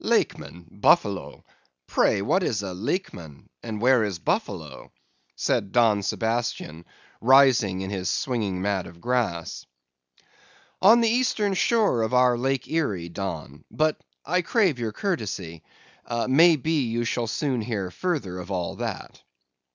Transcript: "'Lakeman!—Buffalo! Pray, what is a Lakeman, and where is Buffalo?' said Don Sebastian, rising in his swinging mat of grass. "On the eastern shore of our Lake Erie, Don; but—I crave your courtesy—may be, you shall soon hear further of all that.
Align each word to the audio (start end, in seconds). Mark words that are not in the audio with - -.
"'Lakeman!—Buffalo! 0.00 1.44
Pray, 1.86 2.22
what 2.22 2.42
is 2.42 2.62
a 2.62 2.72
Lakeman, 2.72 3.50
and 3.62 3.82
where 3.82 4.02
is 4.02 4.18
Buffalo?' 4.18 4.90
said 5.36 5.72
Don 5.72 6.02
Sebastian, 6.02 6.86
rising 7.20 7.82
in 7.82 7.90
his 7.90 8.08
swinging 8.08 8.62
mat 8.62 8.86
of 8.86 8.98
grass. 8.98 9.66
"On 10.80 11.02
the 11.02 11.10
eastern 11.10 11.52
shore 11.52 12.00
of 12.00 12.14
our 12.14 12.38
Lake 12.38 12.66
Erie, 12.66 13.10
Don; 13.10 13.62
but—I 13.70 14.40
crave 14.40 14.78
your 14.78 14.92
courtesy—may 14.92 16.56
be, 16.56 16.84
you 16.86 17.04
shall 17.04 17.26
soon 17.26 17.60
hear 17.60 17.90
further 17.90 18.38
of 18.38 18.50
all 18.50 18.76
that. 18.76 19.22